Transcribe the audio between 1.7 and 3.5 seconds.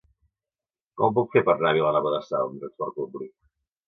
a Vilanova de Sau amb trasport públic?